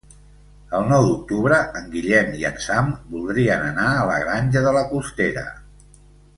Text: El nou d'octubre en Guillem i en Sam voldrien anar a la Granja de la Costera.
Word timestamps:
El 0.77 0.87
nou 0.91 1.03
d'octubre 1.09 1.59
en 1.81 1.91
Guillem 1.91 2.33
i 2.41 2.49
en 2.51 2.57
Sam 2.69 2.91
voldrien 3.13 3.69
anar 3.69 3.87
a 4.01 4.09
la 4.15 4.19
Granja 4.27 4.67
de 4.69 4.75
la 4.81 4.85
Costera. 4.97 5.49